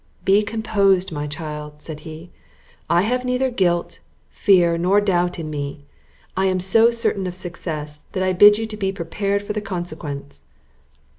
[0.25, 2.31] "Be composed, my child!" said he;
[2.89, 3.99] "I have neither guilt,
[4.31, 5.85] fear, nor doubt in me;
[6.35, 10.41] I am so certain of success, that I bid you be prepared for the consequence."